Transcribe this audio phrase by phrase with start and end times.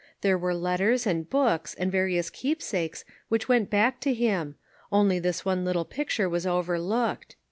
[0.21, 4.55] There were letters, and books, and various keepsakes, which went back to him—
[4.91, 7.35] only this one little picture was over looked.